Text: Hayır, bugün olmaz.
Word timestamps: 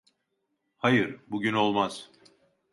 Hayır, 0.77 1.19
bugün 1.27 1.53
olmaz. 1.53 2.11